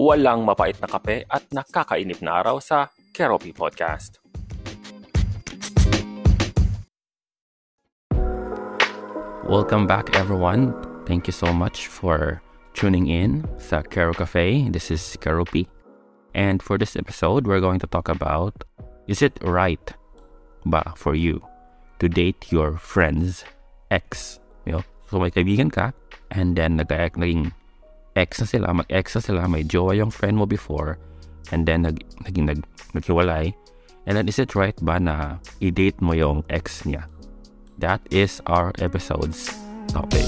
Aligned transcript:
walang 0.00 0.48
mapait 0.48 0.72
na 0.80 0.88
kape 0.88 1.28
at 1.28 1.44
nakakainip 1.52 2.24
na 2.24 2.40
araw 2.40 2.56
sa 2.56 2.88
Keropi 3.12 3.52
Podcast. 3.52 4.16
Welcome 9.44 9.84
back 9.84 10.16
everyone. 10.16 10.72
Thank 11.04 11.28
you 11.28 11.36
so 11.36 11.52
much 11.52 11.92
for 11.92 12.40
tuning 12.72 13.12
in 13.12 13.44
sa 13.60 13.84
Kero 13.84 14.16
Cafe. 14.16 14.72
This 14.72 14.88
is 14.88 15.04
Keropi. 15.20 15.68
And 16.32 16.64
for 16.64 16.80
this 16.80 16.96
episode, 16.96 17.44
we're 17.44 17.60
going 17.60 17.84
to 17.84 17.90
talk 17.92 18.08
about 18.08 18.56
is 19.04 19.20
it 19.20 19.36
right 19.44 19.84
ba 20.64 20.96
for 20.96 21.12
you 21.12 21.44
to 22.00 22.08
date 22.08 22.48
your 22.48 22.80
friend's 22.80 23.44
ex? 23.92 24.40
You 24.64 24.80
know, 24.80 24.82
so 25.12 25.20
may 25.20 25.28
kaibigan 25.28 25.68
ka 25.68 25.92
and 26.32 26.56
then 26.56 26.80
nag 26.80 26.88
naging 26.88 27.52
ex 28.16 28.40
na 28.40 28.46
sila, 28.46 28.74
mag-ex 28.74 29.14
na 29.14 29.22
sila, 29.22 29.42
may 29.46 29.62
jowa 29.62 29.94
yung 29.94 30.10
friend 30.10 30.36
mo 30.36 30.46
before 30.46 30.98
and 31.52 31.66
then 31.66 31.82
nag, 31.82 32.02
naging 32.26 32.46
nag, 32.46 32.60
naghiwalay. 32.94 33.54
And 34.06 34.16
then 34.16 34.28
is 34.28 34.38
it 34.38 34.54
right 34.54 34.74
ba 34.82 34.98
na 34.98 35.38
i-date 35.60 36.00
mo 36.00 36.12
yung 36.16 36.42
ex 36.50 36.82
niya? 36.82 37.06
That 37.78 38.00
is 38.10 38.40
our 38.46 38.72
episode's 38.80 39.52
topic. 39.88 40.26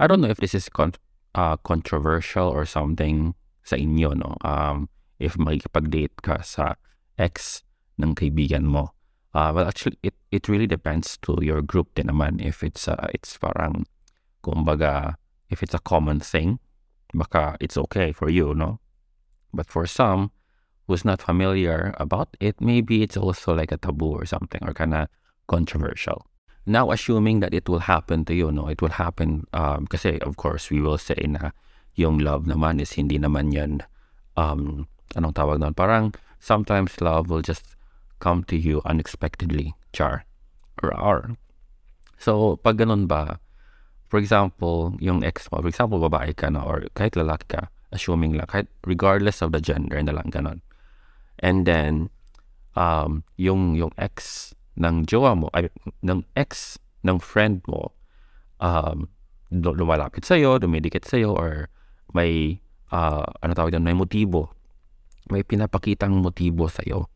I 0.00 0.06
don't 0.08 0.20
know 0.24 0.32
if 0.32 0.40
this 0.40 0.54
is 0.54 0.68
con- 0.68 0.96
uh, 1.34 1.56
controversial 1.60 2.48
or 2.48 2.64
something 2.64 3.34
sa 3.62 3.76
inyo, 3.76 4.16
no? 4.16 4.34
Um, 4.40 4.88
if 5.20 5.36
makikipag-date 5.36 6.16
ka 6.24 6.40
sa 6.40 6.80
ex 7.20 7.62
ng 8.00 8.16
kaibigan 8.16 8.64
mo. 8.64 8.96
Uh, 9.34 9.52
well, 9.54 9.66
actually, 9.68 9.98
it, 10.02 10.14
it 10.30 10.48
really 10.48 10.66
depends 10.66 11.16
to 11.22 11.38
your 11.40 11.62
group 11.62 11.94
din 11.94 12.06
naman. 12.06 12.44
If 12.44 12.62
it's, 12.62 12.88
uh, 12.88 13.06
it's 13.14 13.38
parang, 13.38 13.86
kumbaga, 14.42 15.14
if 15.48 15.62
it's 15.62 15.74
a 15.74 15.78
common 15.78 16.18
thing, 16.20 16.58
baka 17.14 17.56
it's 17.60 17.76
okay 17.76 18.12
for 18.12 18.28
you, 18.28 18.54
no? 18.54 18.80
But 19.54 19.66
for 19.66 19.86
some 19.86 20.30
who's 20.86 21.04
not 21.04 21.22
familiar 21.22 21.94
about 21.98 22.36
it, 22.40 22.60
maybe 22.60 23.02
it's 23.02 23.16
also 23.16 23.54
like 23.54 23.70
a 23.70 23.76
taboo 23.76 24.18
or 24.18 24.26
something 24.26 24.60
or 24.66 24.74
kind 24.74 24.94
of 24.94 25.08
controversial. 25.46 26.26
Now, 26.66 26.90
assuming 26.90 27.40
that 27.40 27.54
it 27.54 27.68
will 27.68 27.86
happen 27.86 28.24
to 28.26 28.34
you, 28.34 28.50
no? 28.50 28.68
It 28.68 28.82
will 28.82 28.94
happen, 28.94 29.46
um, 29.52 29.86
of 30.22 30.36
course, 30.36 30.70
we 30.70 30.80
will 30.80 30.98
say 30.98 31.18
na 31.26 31.50
yung 31.94 32.18
love 32.18 32.44
naman 32.46 32.80
is 32.80 32.92
hindi 32.92 33.18
naman 33.18 33.52
yan, 33.52 33.82
um, 34.36 34.86
anong 35.16 35.34
tawag? 35.34 35.62
Parang 35.74 36.14
sometimes 36.38 37.00
love 37.00 37.30
will 37.30 37.42
just 37.42 37.74
come 38.20 38.44
to 38.46 38.56
you 38.56 38.84
unexpectedly, 38.84 39.74
char, 39.96 40.28
or 40.84 40.92
R. 40.94 41.34
So, 42.20 42.60
pag 42.60 42.76
ganun 42.76 43.08
ba, 43.08 43.40
for 44.12 44.20
example, 44.20 44.94
yung 45.00 45.24
ex 45.24 45.48
mo, 45.48 45.64
for 45.64 45.70
example, 45.72 45.98
babae 45.98 46.36
ka 46.36 46.52
na, 46.52 46.60
or 46.60 46.84
kahit 46.92 47.16
lalaki 47.16 47.56
ka, 47.56 47.72
assuming 47.90 48.36
lang, 48.36 48.46
kahit 48.46 48.68
regardless 48.84 49.40
of 49.40 49.50
the 49.56 49.62
gender 49.62 49.96
na 50.04 50.12
lang 50.12 50.28
ganun. 50.28 50.60
And 51.40 51.64
then, 51.64 52.12
um, 52.76 53.24
yung, 53.40 53.74
yung 53.74 53.90
ex 53.96 54.52
ng 54.76 55.08
jowa 55.08 55.34
mo, 55.34 55.48
ay, 55.56 55.72
ng 56.04 56.22
ex 56.36 56.76
ng 57.02 57.18
friend 57.18 57.64
mo, 57.64 57.96
um, 58.60 59.08
lumalapit 59.50 60.28
sa'yo, 60.28 60.60
dumidikit 60.60 61.08
sa'yo, 61.08 61.34
or 61.34 61.72
may, 62.12 62.60
uh, 62.92 63.24
ano 63.40 63.52
tawag 63.56 63.72
doon, 63.74 63.86
may 63.86 63.96
motibo. 63.96 64.52
May 65.30 65.46
pinapakitang 65.46 66.14
motibo 66.18 66.68
sa'yo. 66.68 67.06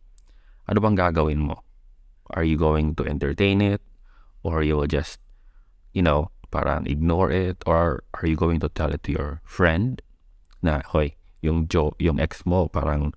Ano 0.69 0.81
bang 0.81 0.97
gagawin 0.97 1.45
mo? 1.45 1.63
Are 2.33 2.45
you 2.45 2.57
going 2.57 2.95
to 2.97 3.05
entertain 3.05 3.61
it? 3.61 3.83
Or 4.43 4.63
you 4.63 4.77
will 4.77 4.89
just, 4.89 5.21
you 5.93 6.03
know, 6.03 6.31
parang 6.51 6.87
ignore 6.87 7.31
it? 7.31 7.61
Or 7.67 8.05
are 8.15 8.27
you 8.27 8.37
going 8.37 8.61
to 8.61 8.69
tell 8.69 8.93
it 8.93 9.03
to 9.05 9.13
your 9.13 9.41
friend? 9.45 10.01
Na, 10.65 10.81
hoy, 10.81 11.17
yung 11.45 11.69
jo, 11.69 11.93
yung 12.01 12.21
ex 12.21 12.47
mo, 12.49 12.69
parang 12.69 13.13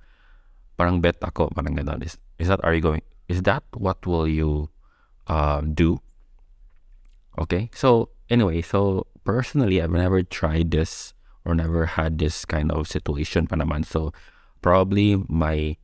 parang 0.76 1.02
bet 1.02 1.18
ako, 1.24 1.50
parang 1.56 1.76
ganun. 1.76 2.04
Is, 2.04 2.20
is 2.38 2.48
that, 2.48 2.60
are 2.64 2.76
you 2.76 2.82
going, 2.82 3.02
is 3.28 3.42
that 3.44 3.64
what 3.74 4.06
will 4.06 4.28
you 4.28 4.70
uh, 5.28 5.62
do? 5.62 6.00
Okay, 7.40 7.70
so 7.74 8.10
anyway, 8.30 8.62
so 8.62 9.08
personally, 9.24 9.82
I've 9.82 9.92
never 9.92 10.24
tried 10.24 10.72
this 10.72 11.14
or 11.46 11.56
never 11.56 11.86
had 11.86 12.20
this 12.20 12.46
kind 12.46 12.72
of 12.72 12.88
situation 12.88 13.48
pa 13.48 13.56
naman. 13.56 13.86
So 13.86 14.12
probably 14.62 15.24
my 15.28 15.78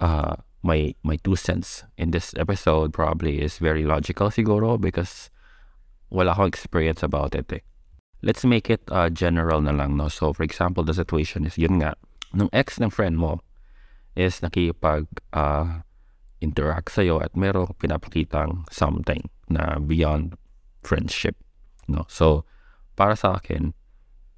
uh, 0.00 0.36
my 0.64 0.96
my 1.04 1.20
two 1.20 1.36
cents 1.36 1.84
in 2.00 2.10
this 2.10 2.32
episode 2.40 2.96
probably 2.96 3.44
is 3.44 3.60
very 3.60 3.84
logical 3.84 4.32
siguro 4.32 4.80
because 4.80 5.28
wala 6.08 6.32
akong 6.32 6.48
experience 6.48 7.04
about 7.04 7.36
it 7.36 7.52
eh. 7.52 7.60
Let's 8.24 8.48
make 8.48 8.72
it 8.72 8.80
uh, 8.88 9.12
general 9.12 9.60
na 9.60 9.76
lang, 9.76 10.00
no? 10.00 10.08
So, 10.08 10.32
for 10.32 10.48
example, 10.48 10.80
the 10.80 10.96
situation 10.96 11.44
is 11.44 11.60
yun 11.60 11.84
nga, 11.84 11.92
nung 12.32 12.48
ex 12.56 12.80
ng 12.80 12.88
friend 12.88 13.20
mo, 13.20 13.44
is 14.16 14.40
nakipag 14.40 15.04
uh, 15.36 15.84
interact 16.40 16.96
sa'yo 16.96 17.20
at 17.20 17.36
meron 17.36 17.68
pinapakitang 17.76 18.64
something 18.72 19.28
na 19.52 19.76
beyond 19.76 20.40
friendship. 20.80 21.36
No? 21.84 22.08
So, 22.08 22.48
para 22.96 23.12
sa 23.12 23.36
akin, 23.36 23.76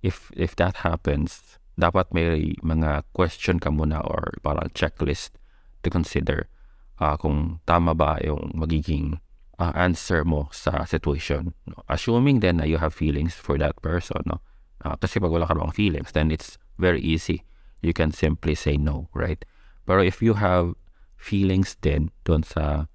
if 0.02 0.34
if 0.34 0.58
that 0.58 0.82
happens, 0.82 1.62
dapat 1.78 2.10
may 2.10 2.58
mga 2.66 3.06
question 3.14 3.62
ka 3.62 3.70
muna 3.70 4.02
or 4.02 4.34
parang 4.42 4.66
checklist 4.74 5.38
to 5.86 5.90
consider 5.90 6.50
uh, 6.98 7.14
kung 7.14 7.62
tama 7.62 7.94
ba 7.94 8.18
yung 8.26 8.50
magiging 8.58 9.22
uh, 9.62 9.72
answer 9.78 10.26
mo 10.26 10.50
sa 10.50 10.82
situation. 10.84 11.54
Assuming 11.88 12.42
then 12.42 12.58
na 12.58 12.66
you 12.66 12.82
have 12.82 12.92
feelings 12.92 13.38
for 13.38 13.54
that 13.62 13.78
person. 13.80 14.20
No? 14.26 14.42
Uh, 14.82 14.98
kasi 14.98 15.22
pag 15.22 15.30
wala 15.30 15.46
ka 15.46 15.54
bang 15.54 15.72
feelings, 15.72 16.10
then 16.12 16.34
it's 16.34 16.58
very 16.82 17.00
easy. 17.00 17.46
You 17.80 17.94
can 17.94 18.10
simply 18.10 18.58
say 18.58 18.76
no, 18.76 19.08
right? 19.14 19.38
Pero 19.86 20.02
if 20.02 20.18
you 20.18 20.34
have 20.34 20.74
feelings 21.16 21.78
din 21.78 22.10
doon 22.26 22.42
sa 22.42 22.90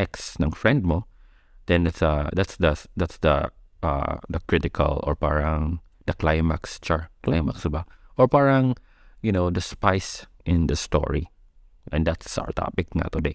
ex 0.00 0.40
ng 0.40 0.50
friend 0.56 0.82
mo, 0.82 1.04
then 1.68 1.86
it's 1.86 2.02
uh, 2.02 2.32
that's 2.32 2.56
the 2.56 2.74
that's 2.96 3.20
the 3.20 3.52
uh, 3.84 4.16
the 4.28 4.40
critical 4.48 5.04
or 5.04 5.14
parang 5.14 5.78
the 6.08 6.16
climax 6.16 6.80
char 6.80 7.12
climax 7.22 7.62
ba 7.68 7.84
or 8.16 8.26
parang 8.26 8.74
you 9.22 9.30
know 9.30 9.52
the 9.52 9.60
spice 9.60 10.26
in 10.48 10.66
the 10.66 10.74
story 10.74 11.28
and 11.92 12.06
that's 12.06 12.38
our 12.38 12.52
topic 12.52 12.88
nga 12.94 13.10
today. 13.10 13.34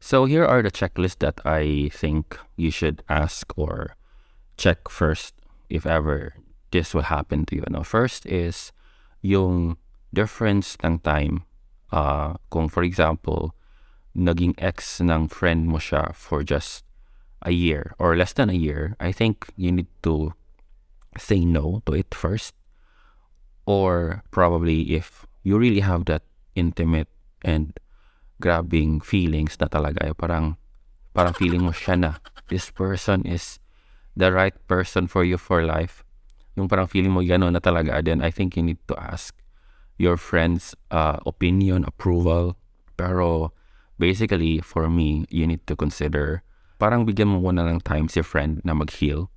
So 0.00 0.26
here 0.26 0.46
are 0.46 0.62
the 0.62 0.70
checklists 0.70 1.18
that 1.26 1.42
i 1.44 1.90
think 1.90 2.38
you 2.54 2.70
should 2.70 3.02
ask 3.08 3.50
or 3.58 3.98
check 4.56 4.86
first 4.88 5.34
if 5.68 5.86
ever 5.86 6.34
this 6.70 6.94
will 6.94 7.08
happen 7.08 7.46
to 7.46 7.56
you. 7.56 7.64
No 7.70 7.82
first 7.82 8.26
is 8.26 8.72
yung 9.22 9.76
difference 10.12 10.76
ng 10.84 10.98
time. 11.00 11.44
Uh, 11.90 12.36
kung 12.50 12.68
for 12.68 12.82
example, 12.82 13.54
naging 14.14 14.54
ex 14.58 15.00
ng 15.00 15.28
friend 15.28 15.66
mo 15.68 15.78
siya 15.78 16.14
for 16.14 16.42
just 16.42 16.84
a 17.42 17.52
year 17.52 17.94
or 17.98 18.16
less 18.16 18.32
than 18.32 18.50
a 18.50 18.58
year, 18.58 18.96
I 19.00 19.12
think 19.12 19.48
you 19.56 19.72
need 19.72 19.88
to 20.02 20.34
say 21.16 21.44
no 21.44 21.82
to 21.86 21.94
it 21.94 22.12
first. 22.12 22.54
Or 23.64 24.24
probably 24.30 24.96
if 24.96 25.26
you 25.44 25.58
really 25.58 25.80
have 25.80 26.04
that 26.06 26.22
intimate 26.54 27.08
and 27.42 27.76
grabbing 28.38 29.02
feelings 29.02 29.58
na 29.58 29.66
talaga, 29.66 30.06
eh, 30.06 30.14
parang, 30.14 30.56
parang 31.12 31.34
feeling 31.34 31.62
mo 31.66 31.74
siya 31.74 31.98
na, 31.98 32.10
this 32.48 32.70
person 32.70 33.26
is 33.26 33.58
the 34.14 34.32
right 34.32 34.54
person 34.66 35.06
for 35.06 35.22
you 35.22 35.38
for 35.38 35.62
life. 35.62 36.02
Yung 36.58 36.66
parang 36.66 36.90
feeling 36.90 37.14
mo 37.14 37.22
gano'n 37.22 37.54
na 37.54 37.62
talaga, 37.62 38.02
then 38.02 38.22
I 38.22 38.30
think 38.30 38.58
you 38.58 38.62
need 38.62 38.82
to 38.90 38.98
ask 38.98 39.34
your 39.98 40.16
friend's 40.16 40.74
uh, 40.90 41.18
opinion, 41.26 41.84
approval. 41.86 42.58
Pero 42.98 43.54
basically, 43.98 44.58
for 44.58 44.90
me, 44.90 45.26
you 45.30 45.46
need 45.46 45.66
to 45.66 45.74
consider, 45.74 46.42
parang 46.78 47.06
bigyan 47.06 47.30
mo 47.30 47.38
muna 47.42 47.66
ng 47.66 47.82
time 47.82 48.06
si 48.06 48.22
friend 48.22 48.62
na 48.62 48.74
mag-heal. 48.74 49.30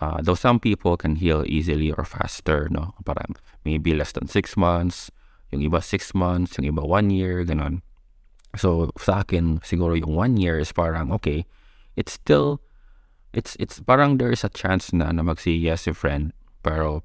Uh, 0.00 0.20
though 0.20 0.36
some 0.36 0.60
people 0.60 0.96
can 0.96 1.16
heal 1.16 1.44
easily 1.48 1.88
or 1.92 2.04
faster, 2.04 2.68
no? 2.68 2.92
Parang 3.04 3.36
maybe 3.64 3.96
less 3.96 4.12
than 4.12 4.28
six 4.28 4.56
months, 4.56 5.08
yung 5.52 5.62
iba 5.62 5.82
six 5.82 6.14
months, 6.14 6.58
yung 6.58 6.74
iba 6.74 6.82
one 6.82 7.10
year, 7.10 7.44
ganon. 7.44 7.82
So, 8.56 8.90
sa 8.98 9.20
akin, 9.20 9.60
siguro 9.60 9.98
yung 9.98 10.14
one 10.14 10.36
year 10.36 10.58
is 10.58 10.72
parang, 10.72 11.12
okay, 11.12 11.44
it's 11.94 12.12
still, 12.12 12.60
it's, 13.32 13.56
it's 13.60 13.80
parang 13.80 14.18
there's 14.18 14.44
a 14.44 14.48
chance 14.48 14.92
na 14.92 15.12
na 15.12 15.22
mag-say 15.22 15.52
yes 15.52 15.82
si 15.82 15.92
friend, 15.92 16.32
pero 16.62 17.04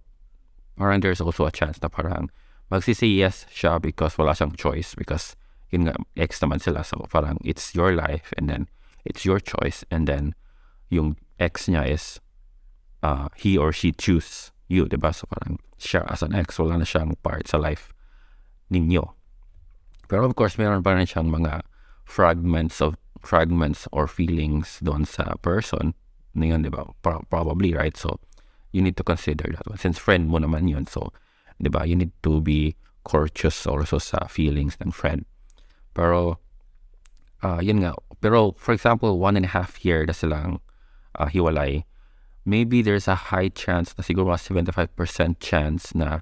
parang 0.77 1.01
there's 1.01 1.21
also 1.21 1.45
a 1.45 1.51
chance 1.51 1.77
na 1.81 1.89
parang 1.89 2.29
magsisi 2.71 3.19
yes 3.19 3.45
siya 3.51 3.81
because 3.81 4.17
wala 4.17 4.31
siyang 4.31 4.55
choice 4.55 4.95
because 4.95 5.35
yun 5.69 5.85
nga, 5.85 5.95
ex 6.15 6.39
naman 6.39 6.63
sila. 6.63 6.83
So 6.83 7.03
parang 7.11 7.37
it's 7.43 7.75
your 7.75 7.93
life 7.93 8.33
and 8.39 8.49
then 8.49 8.67
it's 9.03 9.27
your 9.27 9.39
choice 9.39 9.83
and 9.91 10.07
then 10.07 10.33
yung 10.89 11.19
ex 11.39 11.67
niya 11.67 11.87
is 11.87 12.19
uh, 13.03 13.27
he 13.35 13.57
or 13.57 13.71
she 13.71 13.91
choose 13.91 14.51
you, 14.71 14.87
di 14.87 14.95
ba? 14.95 15.11
So 15.11 15.27
parang 15.27 15.59
siya 15.77 16.07
as 16.07 16.23
an 16.23 16.33
ex, 16.33 16.57
wala 16.57 16.79
na 16.79 16.87
siyang 16.87 17.19
part 17.21 17.51
sa 17.51 17.59
life 17.59 17.91
ninyo. 18.71 19.03
Pero 20.07 20.25
of 20.25 20.35
course, 20.35 20.55
meron 20.55 20.83
pa 20.83 20.95
rin 20.95 21.07
siyang 21.07 21.27
mga 21.27 21.61
fragments 22.07 22.79
of 22.79 22.95
fragments 23.21 23.85
or 23.93 24.09
feelings 24.09 24.81
doon 24.81 25.05
sa 25.05 25.37
person 25.45 25.93
na 26.33 26.57
di 26.57 26.71
ba? 26.71 26.87
Pro- 27.03 27.23
probably, 27.29 27.75
right? 27.75 27.95
So, 27.95 28.19
you 28.71 28.81
need 28.81 28.95
to 28.97 29.03
consider 29.03 29.51
that 29.51 29.67
one. 29.67 29.77
Since 29.77 29.99
friend 29.99 30.31
mo 30.31 30.39
naman 30.39 30.69
yun, 30.69 30.87
so, 30.87 31.11
di 31.59 31.69
ba, 31.69 31.85
you 31.85 31.95
need 31.95 32.11
to 32.23 32.39
be 32.39 32.75
courteous 33.03 33.67
also 33.67 33.99
sa 33.99 34.25
feelings 34.27 34.77
ng 34.79 34.91
friend. 34.91 35.27
Pero, 35.93 36.39
uh, 37.43 37.59
yun 37.59 37.83
nga, 37.83 37.93
pero 38.23 38.55
for 38.55 38.71
example, 38.71 39.19
one 39.19 39.35
and 39.35 39.45
a 39.45 39.53
half 39.53 39.83
year 39.83 40.05
na 40.05 40.13
silang 40.13 40.61
uh, 41.19 41.27
hiwalay, 41.27 41.83
maybe 42.45 42.81
there's 42.81 43.07
a 43.07 43.33
high 43.33 43.49
chance 43.49 43.93
na 43.97 44.03
siguro 44.03 44.31
75% 44.33 44.87
chance 45.39 45.93
na 45.93 46.21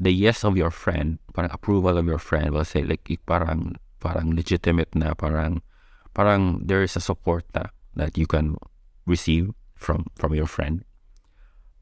the 0.00 0.12
yes 0.12 0.42
of 0.44 0.56
your 0.56 0.72
friend, 0.72 1.20
parang 1.36 1.52
approval 1.52 2.00
of 2.00 2.08
your 2.08 2.18
friend 2.18 2.50
will 2.50 2.64
say 2.64 2.82
like 2.82 3.04
parang 3.28 3.76
parang 4.00 4.32
legitimate 4.32 4.88
na 4.96 5.12
parang 5.12 5.60
parang 6.16 6.64
there 6.64 6.80
is 6.80 6.96
a 6.96 7.04
support 7.04 7.44
na 7.52 7.68
that 7.94 8.16
you 8.16 8.24
can 8.24 8.56
receive 9.04 9.52
from 9.76 10.08
from 10.16 10.32
your 10.32 10.48
friend. 10.48 10.88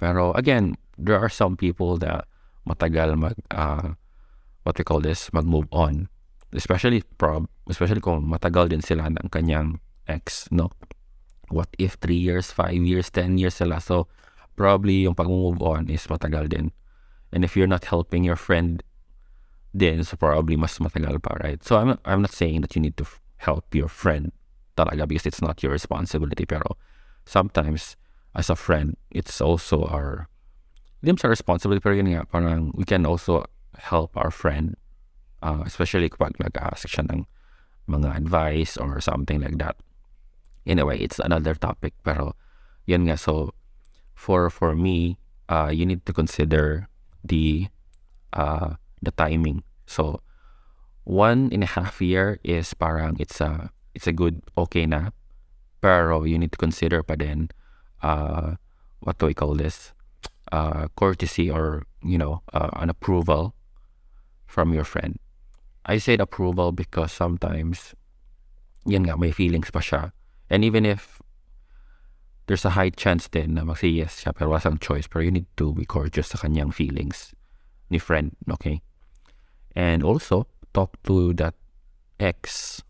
Pero 0.03 0.35
again, 0.35 0.75
there 0.99 1.19
are 1.19 1.31
some 1.31 1.55
people 1.55 1.95
that 2.03 2.27
matagal 2.67 3.15
mag 3.15 3.39
uh, 3.55 3.95
what 4.67 4.75
we 4.75 4.85
call 4.85 5.01
this, 5.01 5.31
mag-move 5.31 5.71
on. 5.71 6.11
Especially 6.53 7.05
prob, 7.21 7.47
especially 7.69 8.01
kung 8.01 8.25
matagal 8.25 8.73
din 8.73 8.81
sila 8.81 9.09
ng 9.09 9.29
kanyang 9.29 9.81
ex, 10.09 10.49
no? 10.49 10.73
what 11.51 11.69
if 11.79 11.97
3 12.01 12.15
years, 12.15 12.53
5 12.53 12.77
years, 12.85 13.11
10 13.11 13.39
years 13.41 13.61
sila. 13.61 13.81
So, 13.81 14.09
probably 14.57 15.09
yung 15.09 15.17
pag-move 15.17 15.61
on 15.65 15.89
is 15.89 16.07
matagal 16.09 16.53
din. 16.53 16.73
And 17.33 17.45
if 17.45 17.57
you're 17.57 17.67
not 17.67 17.85
helping 17.85 18.25
your 18.25 18.37
friend 18.37 18.83
then 19.75 20.03
so 20.05 20.17
probably 20.17 20.57
mas 20.57 20.79
matagal 20.79 21.23
pa, 21.23 21.37
right? 21.45 21.63
So, 21.63 21.77
I'm, 21.77 21.99
I'm 22.05 22.23
not 22.23 22.33
saying 22.33 22.63
that 22.63 22.75
you 22.75 22.83
need 22.83 22.97
to 22.97 23.07
help 23.39 23.75
your 23.75 23.89
friend 23.89 24.33
talaga 24.77 25.07
because 25.07 25.27
it's 25.27 25.43
not 25.43 25.63
your 25.63 25.73
responsibility. 25.73 26.47
Pero, 26.47 26.77
sometimes, 27.27 27.97
as 28.35 28.51
a 28.51 28.57
friend, 28.57 28.97
it's 29.11 29.41
also 29.41 29.85
our, 29.85 30.29
hindi 31.03 31.21
sa 31.21 31.29
responsibility, 31.29 31.81
pero 31.81 31.95
yun 31.95 32.11
nga, 32.11 32.25
parang 32.27 32.73
we 32.75 32.85
can 32.85 33.07
also 33.07 33.45
help 33.79 34.17
our 34.17 34.31
friend, 34.31 34.75
uh, 35.43 35.63
especially 35.65 36.09
kapag 36.09 36.35
nag-ask 36.41 36.89
siya 36.89 37.07
ng 37.13 37.27
mga 37.89 38.17
advice 38.17 38.77
or 38.77 39.01
something 39.01 39.41
like 39.41 39.59
that. 39.59 39.77
Anyway, 40.67 40.99
it's 40.99 41.19
another 41.21 41.55
topic. 41.55 41.95
Pero, 42.05 42.35
yun 42.85 43.07
nga. 43.07 43.17
So, 43.17 43.55
for 44.13 44.51
for 44.51 44.75
me, 44.75 45.17
uh, 45.49 45.71
you 45.73 45.87
need 45.87 46.05
to 46.05 46.13
consider 46.13 46.88
the 47.25 47.69
uh, 48.33 48.75
the 49.03 49.11
timing. 49.13 49.63
So, 49.87 50.21
one 51.05 51.51
and 51.53 51.63
a 51.63 51.71
half 51.79 52.01
year 52.01 52.39
is 52.45 52.75
parang 52.75 53.17
it's 53.19 53.41
a 53.41 53.71
it's 53.95 54.07
a 54.07 54.13
good 54.13 54.43
okay 54.57 54.87
na. 54.87 55.11
Pero 55.81 56.25
you 56.25 56.39
need 56.39 56.51
to 56.53 56.59
consider 56.59 57.03
pa 57.07 57.15
din 57.15 57.55
uh, 58.03 58.59
what 59.01 59.19
do 59.19 59.27
we 59.27 59.35
call 59.35 59.55
this? 59.55 59.95
Uh, 60.51 60.89
courtesy 60.97 61.51
or 61.51 61.85
you 62.03 62.19
know 62.19 62.43
uh, 62.53 62.71
an 62.81 62.91
approval 62.91 63.55
from 64.47 64.73
your 64.73 64.85
friend. 64.85 65.19
I 65.87 65.99
said 65.99 66.21
approval 66.21 66.73
because 66.73 67.13
sometimes 67.13 67.95
yan 68.89 69.05
nga 69.07 69.17
may 69.17 69.31
feelings 69.31 69.71
pa 69.71 69.81
siya 69.81 70.13
And 70.51 70.65
even 70.65 70.87
if 70.87 71.18
there's 72.49 72.65
a 72.65 72.75
high 72.75 72.91
chance 72.91 73.29
din 73.29 73.55
na 73.55 73.63
mag-say 73.63 73.93
yes 73.93 74.25
siya 74.25 74.33
pero 74.33 74.57
wasang 74.57 74.81
choice 74.81 75.05
pero 75.05 75.23
you 75.23 75.31
need 75.31 75.47
to 75.55 75.77
be 75.77 75.85
courteous 75.85 76.33
sa 76.33 76.41
kanyang 76.41 76.73
feelings 76.73 77.37
ni 77.91 77.99
friend, 77.99 78.37
okay? 78.49 78.81
And 79.73 80.05
also, 80.05 80.47
talk 80.73 80.97
to 81.09 81.33
that 81.41 81.57
ex, 82.21 82.81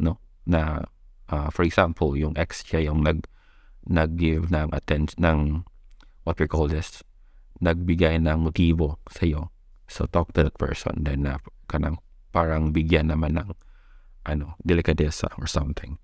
no? 0.00 0.18
Na, 0.46 0.84
uh, 1.28 1.48
for 1.50 1.62
example, 1.64 2.16
yung 2.16 2.36
ex 2.36 2.64
siya 2.64 2.88
yung 2.90 3.04
nag, 3.04 3.28
nag-give 3.84 4.48
ng 4.48 4.72
attention, 4.72 5.16
ng, 5.20 5.40
what 6.24 6.40
we 6.40 6.48
call 6.48 6.68
this, 6.68 7.04
nagbigay 7.60 8.20
ng 8.20 8.48
motibo 8.48 8.98
sa 9.12 9.28
iyo. 9.28 9.42
So, 9.88 10.08
talk 10.08 10.32
to 10.34 10.44
that 10.44 10.56
person. 10.56 11.04
Then, 11.04 11.28
uh, 11.28 11.38
kanang, 11.68 12.00
parang 12.32 12.72
bigyan 12.72 13.12
naman 13.12 13.36
ng, 13.36 13.52
ano, 14.24 14.56
delikadesa 14.64 15.28
or 15.36 15.44
something. 15.44 16.00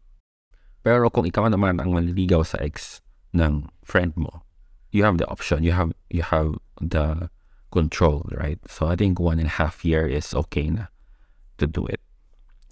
Pero 0.80 1.12
kung 1.12 1.28
ikaw 1.28 1.52
naman 1.52 1.76
ang 1.76 1.92
manliligaw 1.92 2.40
sa 2.40 2.56
ex 2.64 3.04
ng 3.36 3.68
friend 3.84 4.16
mo, 4.16 4.44
you 4.90 5.04
have 5.04 5.20
the 5.20 5.28
option. 5.28 5.62
You 5.62 5.76
have 5.76 5.92
you 6.08 6.24
have 6.24 6.56
the 6.80 7.28
control, 7.70 8.26
right? 8.32 8.58
So 8.66 8.88
I 8.88 8.96
think 8.96 9.20
one 9.20 9.38
and 9.38 9.48
a 9.48 9.56
half 9.60 9.84
year 9.84 10.08
is 10.08 10.32
okay 10.34 10.72
na 10.72 10.90
to 11.60 11.68
do 11.68 11.86
it. 11.86 12.00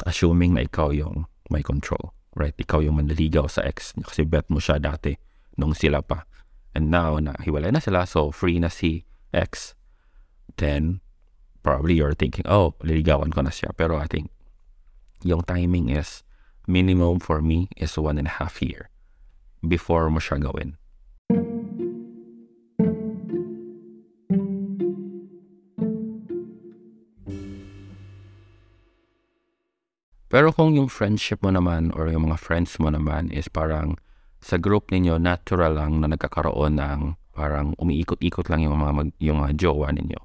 Assuming 0.08 0.56
na 0.56 0.64
ikaw 0.66 0.90
yung 0.90 1.28
may 1.52 1.62
control, 1.62 2.16
right? 2.34 2.54
Ikaw 2.56 2.82
yung 2.82 2.98
manliligaw 2.98 3.46
sa 3.46 3.62
ex 3.62 3.94
kasi 3.94 4.24
bet 4.24 4.48
mo 4.48 4.58
siya 4.58 4.80
dati 4.80 5.14
nung 5.60 5.76
sila 5.76 6.02
pa. 6.02 6.24
And 6.72 6.90
now 6.90 7.18
na 7.18 7.36
hiwalay 7.42 7.74
na 7.74 7.82
sila, 7.82 8.06
so 8.06 8.30
free 8.30 8.58
na 8.62 8.70
si 8.72 9.04
ex, 9.34 9.74
then 10.56 11.04
probably 11.62 11.98
you're 11.98 12.14
thinking, 12.14 12.46
oh, 12.46 12.74
liligawan 12.80 13.34
ko 13.34 13.42
na 13.42 13.52
siya. 13.52 13.74
Pero 13.74 13.98
I 13.98 14.06
think 14.06 14.30
yung 15.26 15.42
timing 15.42 15.90
is 15.90 16.22
minimum 16.68 17.16
for 17.18 17.40
me 17.40 17.72
is 17.80 17.96
one 17.96 18.20
and 18.20 18.28
a 18.28 18.36
half 18.36 18.60
year 18.60 18.92
before 19.64 20.12
mo 20.12 20.20
siya 20.20 20.36
gawin. 20.36 20.76
Pero 30.28 30.52
kung 30.52 30.76
yung 30.76 30.92
friendship 30.92 31.40
mo 31.40 31.48
naman 31.48 31.88
or 31.96 32.12
yung 32.12 32.28
mga 32.28 32.36
friends 32.36 32.76
mo 32.76 32.92
naman 32.92 33.32
is 33.32 33.48
parang 33.48 33.96
sa 34.44 34.60
group 34.60 34.92
ninyo 34.92 35.16
natural 35.16 35.72
lang 35.72 36.04
na 36.04 36.12
nagkakaroon 36.12 36.76
ng 36.76 37.16
parang 37.32 37.72
umiikot-ikot 37.80 38.52
lang 38.52 38.68
yung 38.68 38.76
mga 38.76 38.92
mag, 38.92 39.08
yung 39.24 39.40
mga 39.40 39.56
jowa 39.56 39.88
ninyo. 39.88 40.20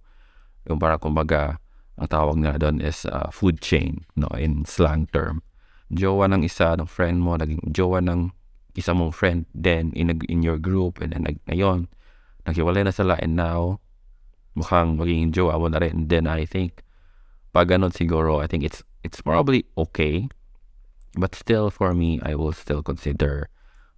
Yung 0.68 0.76
parang 0.76 1.00
kumbaga 1.00 1.64
ang 1.96 2.12
tawag 2.12 2.36
nila 2.36 2.60
doon 2.60 2.84
is 2.84 3.08
uh, 3.08 3.32
food 3.32 3.64
chain 3.64 4.04
no 4.20 4.28
in 4.36 4.68
slang 4.68 5.08
term 5.16 5.40
jowa 5.96 6.30
ng 6.30 6.46
isa 6.46 6.78
ng 6.78 6.90
friend 6.90 7.22
mo, 7.22 7.38
naging 7.38 7.62
jowa 7.70 8.02
ng 8.02 8.32
isa 8.74 8.94
mong 8.94 9.14
friend, 9.14 9.46
then 9.54 9.94
in, 9.94 10.10
in 10.30 10.42
your 10.42 10.58
group, 10.58 11.02
and 11.02 11.14
then 11.14 11.26
ngayon, 11.46 11.86
naghiwalay 12.46 12.84
na 12.84 12.94
sila, 12.94 13.18
and 13.22 13.38
now, 13.38 13.80
mukhang 14.58 14.98
magiging 14.98 15.32
jowa 15.32 15.58
mo 15.58 15.70
na 15.70 15.82
rin. 15.82 16.10
Then 16.10 16.26
I 16.26 16.46
think, 16.46 16.82
pag 17.54 17.70
ganun 17.70 17.94
siguro, 17.94 18.42
I 18.42 18.48
think 18.48 18.66
it's, 18.66 18.82
it's 19.06 19.22
probably 19.22 19.66
okay. 19.78 20.30
But 21.14 21.38
still, 21.38 21.70
for 21.70 21.94
me, 21.94 22.18
I 22.26 22.34
will 22.34 22.54
still 22.54 22.82
consider 22.82 23.50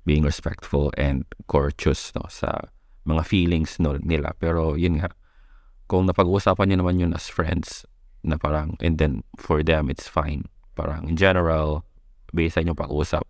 being 0.04 0.28
respectful 0.28 0.92
and 1.00 1.24
courteous 1.48 2.12
no, 2.14 2.28
sa 2.28 2.68
mga 3.08 3.24
feelings 3.25 3.80
no, 3.80 3.96
nila. 4.04 4.36
Pero 4.44 4.75
yun 4.75 5.00
nga, 5.00 5.16
kung 5.88 6.12
napag-uusapan 6.12 6.75
nyo 6.75 6.78
naman 6.84 7.00
yun 7.00 7.16
as 7.16 7.32
friends, 7.32 7.88
na 8.25 8.36
parang, 8.36 8.75
and 8.84 9.00
then 9.00 9.24
for 9.40 9.64
them, 9.64 9.88
it's 9.88 10.12
fine 10.12 10.44
parang 10.75 11.08
in 11.08 11.15
general, 11.15 11.88
based 12.36 12.60
sa 12.60 12.62
inyong 12.62 12.77
pag-usap, 12.77 13.24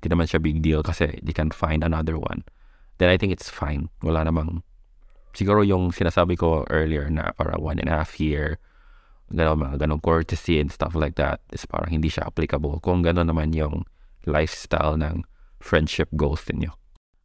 hindi 0.00 0.08
naman 0.12 0.26
siya 0.26 0.40
big 0.40 0.64
deal 0.64 0.80
kasi 0.80 1.20
you 1.20 1.36
can 1.36 1.52
find 1.52 1.84
another 1.84 2.16
one. 2.16 2.42
Then 2.96 3.12
I 3.12 3.20
think 3.20 3.30
it's 3.30 3.52
fine. 3.52 3.92
Wala 4.00 4.24
namang, 4.24 4.64
siguro 5.36 5.60
yung 5.60 5.92
sinasabi 5.92 6.40
ko 6.40 6.64
earlier 6.72 7.12
na 7.12 7.36
para 7.36 7.60
one 7.60 7.76
and 7.76 7.92
a 7.92 8.00
half 8.00 8.16
year, 8.16 8.56
gano'n, 9.28 9.58
mga 9.58 9.76
gano'ng 9.84 10.00
courtesy 10.00 10.56
and 10.56 10.72
stuff 10.72 10.96
like 10.96 11.20
that 11.20 11.44
is 11.52 11.68
parang 11.68 11.92
hindi 11.92 12.08
siya 12.08 12.30
applicable 12.30 12.80
kung 12.80 13.04
gano'n 13.04 13.28
naman 13.28 13.52
yung 13.52 13.84
lifestyle 14.24 14.96
ng 14.96 15.26
friendship 15.60 16.08
goals 16.16 16.46
ninyo. 16.48 16.72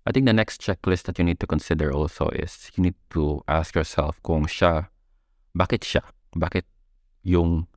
I 0.02 0.10
think 0.12 0.26
the 0.26 0.34
next 0.34 0.66
checklist 0.66 1.06
that 1.06 1.22
you 1.22 1.26
need 1.26 1.40
to 1.40 1.48
consider 1.48 1.94
also 1.94 2.34
is 2.34 2.74
you 2.74 2.82
need 2.82 2.98
to 3.14 3.46
ask 3.46 3.78
yourself 3.78 4.18
kung 4.26 4.50
siya, 4.50 4.90
bakit 5.54 5.86
siya? 5.86 6.02
Bakit 6.34 6.66
yung 7.22 7.70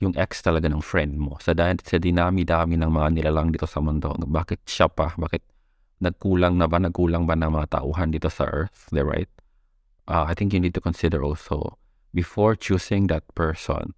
yung 0.00 0.12
ex 0.20 0.44
talaga 0.44 0.68
ng 0.68 0.84
friend 0.84 1.16
mo. 1.16 1.40
Sa, 1.40 1.56
sa 1.56 1.96
dinami-dami 1.96 2.76
ng 2.76 2.90
mga 2.92 3.08
nilalang 3.16 3.48
dito 3.48 3.64
sa 3.64 3.80
mundo, 3.80 4.12
bakit 4.28 4.60
siya 4.68 4.92
pa? 4.92 5.16
Bakit 5.16 5.40
nagkulang 6.04 6.60
na 6.60 6.68
ba? 6.68 6.76
Nagkulang 6.76 7.24
ba 7.24 7.32
ng 7.32 7.48
mga 7.48 7.80
tauhan 7.80 8.12
dito 8.12 8.28
sa 8.28 8.44
earth? 8.44 8.92
they 8.92 9.00
right? 9.00 9.30
Uh, 10.04 10.28
I 10.28 10.36
think 10.36 10.52
you 10.52 10.60
need 10.60 10.76
to 10.76 10.84
consider 10.84 11.24
also, 11.24 11.80
before 12.12 12.54
choosing 12.54 13.08
that 13.08 13.24
person 13.32 13.96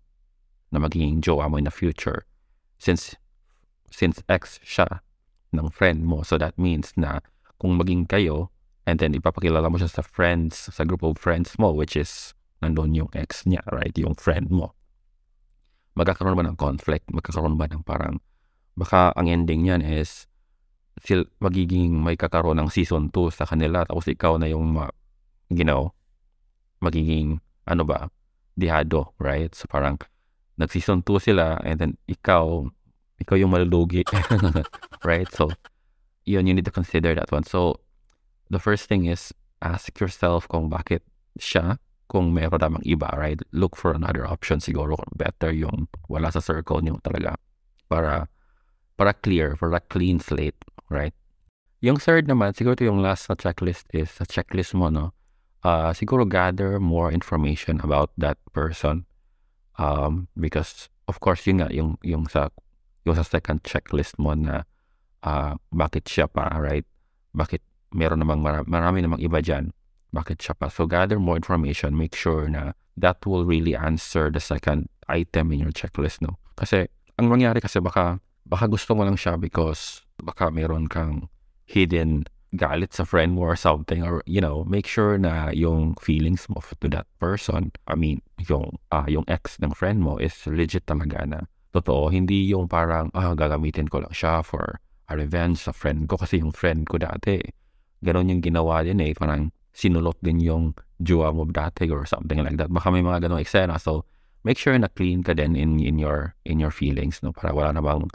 na 0.71 0.79
magiging 0.79 1.21
jowa 1.21 1.51
mo 1.51 1.59
in 1.59 1.67
the 1.67 1.75
future, 1.75 2.25
since 2.79 3.19
since 3.91 4.23
ex 4.29 4.61
siya 4.63 5.01
ng 5.51 5.69
friend 5.73 6.05
mo, 6.05 6.23
so 6.23 6.39
that 6.39 6.55
means 6.57 6.93
na 6.95 7.21
kung 7.59 7.75
maging 7.75 8.07
kayo, 8.07 8.53
and 8.87 9.01
then 9.03 9.17
ipapakilala 9.17 9.67
mo 9.69 9.77
siya 9.81 9.91
sa 9.91 10.05
friends, 10.05 10.71
sa 10.71 10.85
group 10.85 11.03
of 11.03 11.19
friends 11.19 11.59
mo, 11.59 11.73
which 11.75 11.97
is 11.97 12.33
nandun 12.63 12.95
yung 12.95 13.11
ex 13.17 13.45
niya, 13.45 13.65
right? 13.69 13.97
Yung 13.99 14.15
friend 14.15 14.49
mo 14.49 14.78
magkakaroon 15.99 16.39
ba 16.39 16.47
ng 16.47 16.59
conflict? 16.59 17.11
Magkakaroon 17.11 17.59
ba 17.59 17.67
ng 17.67 17.83
parang, 17.83 18.23
baka 18.79 19.11
ang 19.19 19.27
ending 19.27 19.67
niyan 19.67 19.83
is, 19.83 20.31
sil 20.99 21.31
magiging 21.39 21.95
may 21.95 22.19
kakaroon 22.19 22.59
ng 22.59 22.71
season 22.71 23.11
2 23.15 23.31
sa 23.31 23.47
kanila 23.47 23.87
tapos 23.87 24.11
ikaw 24.11 24.35
na 24.39 24.51
yung 24.51 24.75
ma, 24.75 24.91
you 25.51 25.63
know, 25.63 25.95
magiging 26.83 27.39
ano 27.67 27.87
ba 27.87 28.11
dihado 28.59 29.15
right? 29.23 29.55
So 29.55 29.71
parang 29.71 30.03
nag 30.59 30.71
season 30.75 31.07
2 31.07 31.31
sila 31.31 31.63
and 31.63 31.79
then 31.79 31.93
ikaw 32.11 32.67
ikaw 33.23 33.39
yung 33.39 33.55
malulugi 33.55 34.03
right? 35.09 35.31
So 35.31 35.55
yun 36.27 36.51
you 36.51 36.55
need 36.55 36.67
to 36.67 36.75
consider 36.75 37.15
that 37.15 37.31
one. 37.31 37.47
So 37.47 37.79
the 38.51 38.59
first 38.59 38.91
thing 38.91 39.07
is 39.07 39.31
ask 39.63 39.95
yourself 39.99 40.51
kung 40.51 40.71
bakit 40.71 41.07
siya 41.39 41.79
kung 42.09 42.33
meron 42.33 42.61
namang 42.61 42.85
iba, 42.89 43.13
right? 43.15 43.39
Look 43.53 43.77
for 43.77 43.93
another 43.93 44.25
option 44.25 44.59
siguro 44.65 44.97
better 45.15 45.53
yung 45.53 45.93
wala 46.09 46.33
sa 46.33 46.41
circle 46.41 46.81
niyo 46.81 46.99
talaga 47.05 47.37
para 47.87 48.33
para 48.99 49.15
clear, 49.15 49.55
for 49.55 49.71
a 49.71 49.81
clean 49.81 50.19
slate, 50.19 50.59
right? 50.91 51.15
Yung 51.79 52.03
third 52.03 52.27
naman, 52.27 52.59
siguro 52.59 52.75
yung 52.83 52.99
last 52.99 53.31
na 53.31 53.39
checklist 53.39 53.87
is 53.95 54.11
sa 54.11 54.27
checklist 54.27 54.75
mo, 54.75 54.91
no? 54.91 55.15
Uh, 55.63 55.95
siguro 55.95 56.27
gather 56.27 56.83
more 56.83 57.15
information 57.15 57.79
about 57.87 58.11
that 58.19 58.35
person. 58.51 59.07
Um, 59.79 60.27
because, 60.35 60.91
of 61.07 61.23
course, 61.23 61.47
yun 61.47 61.63
nga, 61.63 61.71
yung, 61.71 61.95
yung, 62.03 62.27
sa, 62.27 62.51
yung 63.07 63.15
sa 63.15 63.23
second 63.23 63.63
checklist 63.63 64.19
mo 64.19 64.35
na 64.35 64.67
uh, 65.23 65.55
bakit 65.71 66.11
siya 66.11 66.27
pa, 66.27 66.51
right? 66.59 66.87
Bakit 67.31 67.63
meron 67.95 68.27
namang 68.27 68.43
marami, 68.43 68.67
marami 68.67 68.99
namang 69.07 69.23
iba 69.23 69.39
dyan. 69.39 69.71
Bakit 70.13 70.41
siya 70.41 70.55
pa? 70.57 70.73
So, 70.73 70.89
gather 70.89 71.21
more 71.21 71.37
information. 71.37 71.97
Make 71.97 72.17
sure 72.17 72.49
na 72.49 72.73
that 72.97 73.23
will 73.29 73.45
really 73.45 73.77
answer 73.77 74.33
the 74.33 74.41
second 74.41 74.89
item 75.09 75.53
in 75.53 75.61
your 75.63 75.75
checklist, 75.75 76.25
no? 76.25 76.41
Kasi, 76.57 76.89
ang 77.21 77.29
mangyari 77.29 77.61
kasi 77.61 77.79
baka, 77.79 78.19
baka 78.49 78.65
gusto 78.67 78.97
mo 78.97 79.05
lang 79.05 79.21
siya 79.21 79.37
because 79.37 80.03
baka 80.23 80.51
meron 80.51 80.89
kang 80.89 81.29
hidden 81.69 82.25
galit 82.57 82.97
sa 82.97 83.05
friend 83.05 83.37
mo 83.37 83.45
or 83.45 83.57
something 83.57 84.01
or 84.01 84.25
you 84.25 84.41
know 84.41 84.65
make 84.65 84.89
sure 84.89 85.21
na 85.21 85.53
yung 85.53 85.93
feelings 86.01 86.49
mo 86.49 86.65
to 86.81 86.89
that 86.89 87.05
person 87.21 87.69
I 87.85 87.93
mean 87.93 88.25
yung 88.41 88.81
uh, 88.89 89.05
yung 89.05 89.29
ex 89.29 89.61
ng 89.61 89.77
friend 89.77 90.01
mo 90.01 90.17
is 90.17 90.33
legit 90.49 90.89
talaga 90.89 91.29
na 91.29 91.45
totoo 91.77 92.09
hindi 92.09 92.49
yung 92.49 92.65
parang 92.65 93.13
ah 93.13 93.37
gagamitin 93.37 93.93
ko 93.93 94.01
lang 94.01 94.15
siya 94.17 94.41
for 94.41 94.81
a 95.09 95.13
revenge 95.13 95.61
sa 95.61 95.77
friend 95.77 96.09
ko 96.09 96.17
kasi 96.17 96.41
yung 96.41 96.57
friend 96.57 96.89
ko 96.89 96.97
dati 96.97 97.37
ganon 98.01 98.33
yung 98.33 98.41
ginawa 98.41 98.81
din 98.81 99.05
eh 99.05 99.13
parang 99.13 99.53
sinulot 99.79 100.19
din 100.19 100.43
yung 100.43 100.75
jowa 100.99 101.31
mo 101.31 101.47
dati 101.47 101.87
or 101.87 102.03
something 102.03 102.43
like 102.43 102.59
that 102.59 102.67
baka 102.67 102.91
may 102.91 103.07
mga 103.07 103.31
ganong 103.31 103.39
eksena 103.39 103.79
so 103.79 104.03
make 104.43 104.59
sure 104.59 104.75
na 104.75 104.91
clean 104.91 105.23
ka 105.23 105.31
din 105.39 105.55
in 105.55 105.79
in 105.79 106.03
your 106.03 106.35
in 106.43 106.59
your 106.59 106.75
feelings 106.75 107.23
no 107.23 107.31
para 107.31 107.55
wala 107.55 107.71
na 107.71 107.79
bang 107.79 108.11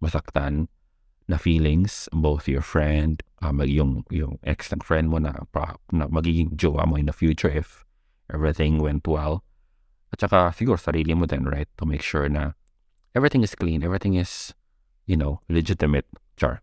masaktan 0.00 0.72
na 1.28 1.38
feelings, 1.38 2.08
both 2.12 2.48
your 2.48 2.60
friend, 2.60 3.22
um, 3.40 3.62
yung, 3.64 4.04
yung 4.10 4.38
ex 4.44 4.72
ng 4.72 4.82
friend 4.82 5.08
mo 5.08 5.18
na, 5.18 5.32
na 5.92 6.06
magiging 6.08 6.52
jowa 6.56 6.86
mo 6.86 6.96
in 6.96 7.06
the 7.06 7.12
future 7.12 7.48
if 7.48 7.84
everything 8.32 8.78
went 8.78 9.06
well. 9.06 9.44
At 10.12 10.20
saka 10.20 10.52
siguro 10.52 10.76
sarili 10.76 11.16
mo 11.16 11.26
din, 11.26 11.46
right? 11.46 11.68
To 11.78 11.86
make 11.86 12.02
sure 12.02 12.28
na 12.28 12.52
everything 13.14 13.42
is 13.42 13.54
clean, 13.54 13.82
everything 13.82 14.14
is, 14.14 14.52
you 15.06 15.16
know, 15.16 15.40
legitimate. 15.48 16.06
Char. 16.36 16.60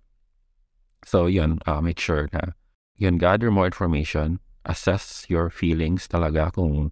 So 1.06 1.26
yun, 1.26 1.60
uh, 1.66 1.82
make 1.82 2.00
sure 2.00 2.30
na 2.34 2.54
yun, 3.00 3.18
gather 3.18 3.50
more 3.50 3.66
information, 3.66 4.44
assess 4.68 5.26
your 5.32 5.50
feelings 5.50 6.06
talaga 6.06 6.52
kung 6.52 6.92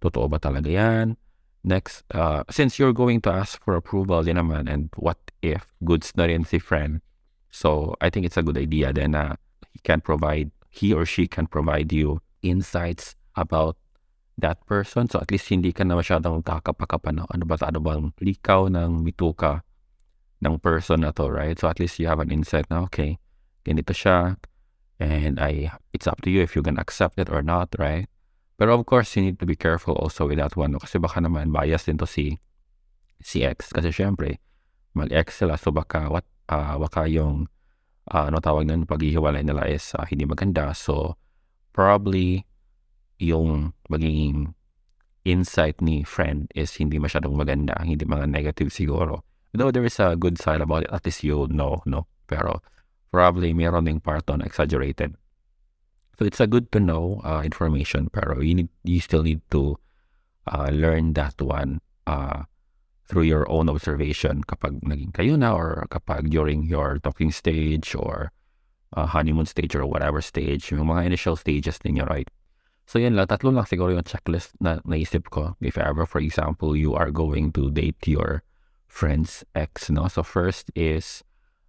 totoo 0.00 0.30
ba 0.30 0.38
talaga 0.38 0.70
yan. 0.70 1.18
Next, 1.66 2.06
uh, 2.14 2.46
since 2.48 2.78
you're 2.78 2.94
going 2.94 3.20
to 3.26 3.34
ask 3.34 3.58
for 3.66 3.74
approval 3.74 4.22
din 4.22 4.38
naman 4.38 4.70
and 4.70 4.88
what 4.94 5.18
if 5.42 5.66
goods 5.82 6.14
na 6.14 6.30
rin 6.30 6.46
si 6.46 6.62
friend, 6.62 7.02
So 7.50 7.96
I 8.00 8.10
think 8.10 8.26
it's 8.26 8.36
a 8.36 8.42
good 8.42 8.58
idea 8.58 8.92
then 8.92 9.14
uh, 9.14 9.36
he 9.72 9.80
can 9.80 10.00
provide, 10.00 10.50
he 10.68 10.92
or 10.92 11.06
she 11.06 11.26
can 11.26 11.46
provide 11.46 11.92
you 11.92 12.20
insights 12.42 13.16
about 13.36 13.76
that 14.36 14.64
person. 14.66 15.08
So 15.08 15.18
at 15.18 15.30
least 15.30 15.48
hindi 15.48 15.72
ka 15.72 15.84
na 15.84 15.96
masyadong 15.96 16.44
kakapakapan 16.44 17.26
ano 17.26 17.44
ba, 17.48 17.56
ano 17.64 17.80
bang 17.80 18.12
likaw 18.20 18.70
ng 18.70 19.02
bituka 19.02 19.64
ng 20.44 20.58
person 20.62 21.02
na 21.02 21.10
to, 21.10 21.26
right? 21.26 21.58
So 21.58 21.66
at 21.66 21.80
least 21.80 21.98
you 21.98 22.06
have 22.06 22.20
an 22.20 22.30
insight 22.30 22.70
na, 22.70 22.86
okay, 22.86 23.18
ganito 23.66 23.90
siya. 23.90 24.38
And 24.98 25.38
I, 25.38 25.70
it's 25.92 26.06
up 26.06 26.20
to 26.22 26.30
you 26.30 26.42
if 26.42 26.56
you 26.56 26.62
can 26.62 26.78
accept 26.78 27.18
it 27.18 27.30
or 27.30 27.42
not, 27.42 27.74
right? 27.78 28.06
But 28.58 28.68
of 28.68 28.84
course, 28.86 29.14
you 29.14 29.22
need 29.22 29.38
to 29.38 29.46
be 29.46 29.54
careful 29.54 29.94
also 29.94 30.26
with 30.26 30.38
that 30.38 30.56
one. 30.56 30.72
No? 30.72 30.82
Kasi 30.82 30.98
baka 30.98 31.22
naman 31.22 31.54
bias 31.54 31.86
din 31.86 31.98
to 31.98 32.06
si, 32.06 32.42
si 33.22 33.46
ex. 33.46 33.70
Kasi 33.70 33.94
syempre, 33.94 34.42
mag-ex 34.98 35.38
sila. 35.38 35.54
So 35.54 35.70
baka 35.70 36.10
what 36.10 36.26
uh, 36.50 36.74
baka 36.82 37.06
yung 37.06 37.46
uh, 38.10 38.28
ano 38.28 38.40
tawag 38.40 38.66
nun, 38.66 38.88
paghihiwalay 38.88 39.44
nila 39.44 39.68
is 39.68 39.92
uh, 39.94 40.04
hindi 40.08 40.24
maganda. 40.24 40.72
So, 40.72 41.16
probably 41.72 42.48
yung 43.20 43.74
magiging 43.90 44.54
insight 45.28 45.78
ni 45.84 46.02
friend 46.02 46.48
is 46.56 46.72
hindi 46.80 46.96
masyadong 46.96 47.36
maganda, 47.36 47.76
hindi 47.84 48.08
mga 48.08 48.30
negative 48.32 48.72
siguro. 48.72 49.22
Though 49.52 49.72
there 49.72 49.84
is 49.84 50.00
a 50.00 50.16
good 50.16 50.40
side 50.40 50.60
about 50.60 50.84
it, 50.88 50.92
at 50.92 51.04
least 51.04 51.24
you 51.24 51.48
know, 51.50 51.84
no? 51.84 52.08
Pero 52.28 52.60
probably 53.10 53.52
meron 53.52 53.84
ding 53.84 54.00
part 54.00 54.28
on 54.30 54.40
exaggerated. 54.40 55.16
So 56.18 56.24
it's 56.24 56.40
a 56.40 56.50
good 56.50 56.72
to 56.72 56.80
know 56.80 57.22
uh, 57.22 57.42
information, 57.44 58.10
pero 58.10 58.40
you 58.40 58.54
need 58.54 58.70
you 58.82 58.98
still 58.98 59.22
need 59.22 59.40
to 59.54 59.78
uh, 60.50 60.70
learn 60.74 61.14
that 61.14 61.38
one 61.38 61.78
uh, 62.10 62.42
through 63.06 63.30
your 63.30 63.46
own 63.46 63.70
observation 63.70 64.42
kapag 64.44 64.82
naging 64.82 65.14
kayo 65.14 65.38
na 65.38 65.54
or 65.54 65.86
kapag 65.88 66.28
during 66.28 66.66
your 66.66 66.98
talking 66.98 67.30
stage 67.30 67.94
or 67.94 68.34
uh, 68.96 69.06
honeymoon 69.06 69.46
stage 69.46 69.78
or 69.78 69.86
whatever 69.86 70.20
stage, 70.20 70.72
yung 70.72 70.90
mga 70.90 71.06
initial 71.06 71.36
stages 71.36 71.78
ninyo, 71.86 72.02
right? 72.08 72.28
So 72.88 72.96
yun 72.96 73.20
lang, 73.20 73.28
tatlo 73.28 73.52
lang 73.52 73.68
siguro 73.68 73.92
yung 73.92 74.08
checklist 74.08 74.56
na 74.64 74.80
naisip 74.88 75.28
ko. 75.28 75.54
If 75.60 75.76
ever, 75.76 76.08
for 76.08 76.24
example, 76.24 76.72
you 76.72 76.96
are 76.96 77.12
going 77.12 77.52
to 77.52 77.68
date 77.68 78.00
your 78.08 78.42
friend's 78.88 79.44
ex, 79.52 79.92
no? 79.92 80.08
So 80.08 80.24
first 80.24 80.72
is 80.72 81.20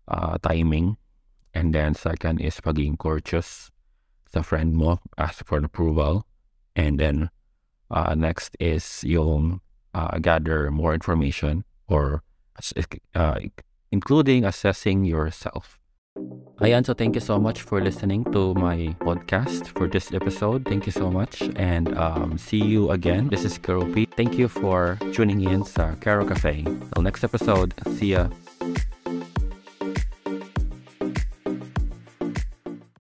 uh, 0.07 0.39
timing. 0.39 0.95
And 1.53 1.73
then 1.73 1.93
second 1.93 2.39
is 2.39 2.59
pagiging 2.61 2.97
courteous 2.97 3.71
sa 4.31 4.41
friend 4.41 4.75
mo, 4.75 4.99
ask 5.17 5.45
for 5.45 5.57
approval. 5.57 6.25
And 6.75 6.99
then 6.99 7.29
uh, 7.89 8.15
next 8.15 8.55
is 8.59 9.03
yung 9.03 9.61
uh, 9.93 10.19
gather 10.19 10.69
more 10.71 10.93
information 10.93 11.65
or 11.87 12.21
uh, 13.15 13.39
including 13.91 14.45
assessing 14.45 15.03
yourself. 15.03 15.79
Ayan, 16.59 16.85
so 16.85 16.93
thank 16.93 17.15
you 17.15 17.21
so 17.21 17.39
much 17.39 17.61
for 17.61 17.79
listening 17.79 18.25
to 18.35 18.53
my 18.55 18.93
podcast 18.99 19.67
for 19.79 19.87
this 19.87 20.11
episode. 20.11 20.65
Thank 20.65 20.85
you 20.85 20.91
so 20.91 21.09
much 21.09 21.41
and 21.55 21.95
um, 21.97 22.37
see 22.37 22.59
you 22.59 22.91
again. 22.91 23.29
This 23.29 23.45
is 23.45 23.57
Karo 23.57 23.87
P. 23.87 24.05
Thank 24.17 24.37
you 24.37 24.49
for 24.49 24.99
tuning 25.13 25.41
in 25.47 25.63
sa 25.63 25.95
Caro 26.03 26.27
Cafe. 26.27 26.67
Till 26.67 27.03
next 27.03 27.23
episode, 27.23 27.73
see 27.95 28.19
ya. 28.19 28.27